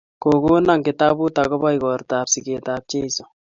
Kokona 0.23 0.73
kitabut 0.85 1.35
akobo 1.43 1.67
igortab 1.77 2.27
siget 2.33 2.65
ab 2.75 2.83
Jeiso 2.89 3.23